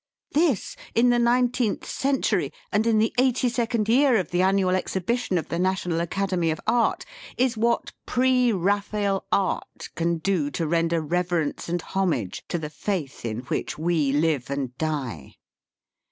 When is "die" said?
14.79-15.35